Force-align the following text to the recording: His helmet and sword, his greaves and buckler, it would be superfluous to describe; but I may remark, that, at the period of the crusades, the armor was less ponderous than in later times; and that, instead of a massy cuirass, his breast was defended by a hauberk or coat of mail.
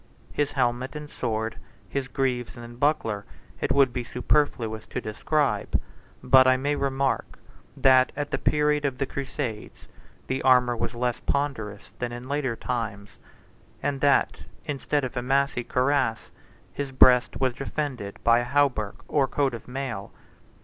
His 0.33 0.53
helmet 0.53 0.95
and 0.95 1.07
sword, 1.07 1.57
his 1.87 2.07
greaves 2.07 2.57
and 2.57 2.79
buckler, 2.79 3.23
it 3.59 3.71
would 3.71 3.93
be 3.93 4.03
superfluous 4.03 4.87
to 4.87 4.99
describe; 4.99 5.79
but 6.23 6.47
I 6.47 6.57
may 6.57 6.75
remark, 6.75 7.37
that, 7.77 8.11
at 8.15 8.31
the 8.31 8.39
period 8.39 8.83
of 8.83 8.97
the 8.97 9.05
crusades, 9.05 9.85
the 10.25 10.41
armor 10.41 10.75
was 10.75 10.95
less 10.95 11.19
ponderous 11.19 11.91
than 11.99 12.11
in 12.11 12.27
later 12.27 12.55
times; 12.55 13.11
and 13.83 14.01
that, 14.01 14.41
instead 14.65 15.03
of 15.03 15.15
a 15.15 15.21
massy 15.21 15.63
cuirass, 15.63 16.31
his 16.73 16.91
breast 16.91 17.39
was 17.39 17.53
defended 17.53 18.17
by 18.23 18.39
a 18.39 18.43
hauberk 18.49 19.03
or 19.07 19.27
coat 19.27 19.53
of 19.53 19.67
mail. 19.67 20.11